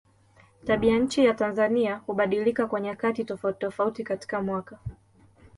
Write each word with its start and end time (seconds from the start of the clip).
Tabianchi 0.65 1.25
ya 1.25 1.33
Tanzania 1.33 1.95
hubadilika 2.07 2.67
kwa 2.67 2.81
nyakati 2.81 3.23
tofautitofauti 3.25 4.03
katika 4.03 4.41
mwaka. 4.41 4.79